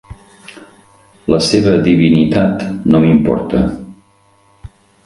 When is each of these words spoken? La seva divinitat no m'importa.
La 1.33 1.39
seva 1.49 1.75
divinitat 1.89 2.67
no 2.91 3.05
m'importa. 3.07 3.65